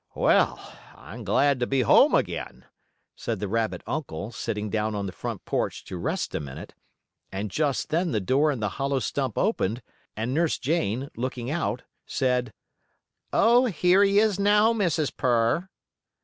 "Well, 0.15 0.57
I'm 0.95 1.23
glad 1.23 1.59
to 1.59 1.67
be 1.67 1.81
home 1.81 2.15
again," 2.15 2.65
said 3.15 3.39
the 3.39 3.47
rabbit 3.47 3.83
uncle, 3.85 4.31
sitting 4.31 4.71
down 4.71 4.95
on 4.95 5.05
the 5.05 5.11
front 5.11 5.45
porch 5.45 5.83
to 5.85 5.95
rest 5.95 6.33
a 6.33 6.39
minute. 6.39 6.73
And 7.31 7.51
just 7.51 7.89
then 7.89 8.09
the 8.09 8.19
door 8.19 8.51
in 8.51 8.61
the 8.61 8.69
hollow 8.81 8.97
stump 8.97 9.37
opened, 9.37 9.83
and 10.17 10.33
Nurse 10.33 10.57
Jane, 10.57 11.09
looking 11.15 11.51
out, 11.51 11.83
said: 12.07 12.51
"Oh, 13.31 13.65
here 13.65 14.03
he 14.03 14.17
is 14.17 14.39
now, 14.39 14.73
Mrs. 14.73 15.15
Purr." 15.15 15.69